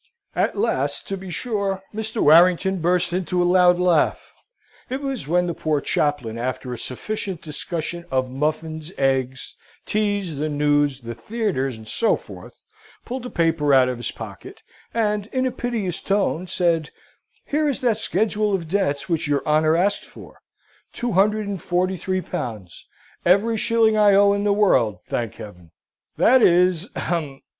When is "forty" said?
21.61-21.95